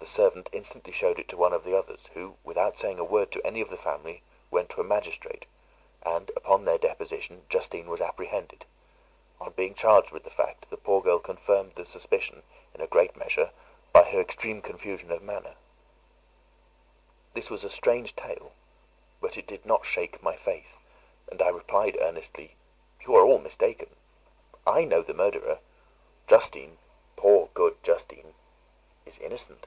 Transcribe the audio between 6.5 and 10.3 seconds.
their deposition, Justine was apprehended. On being charged with the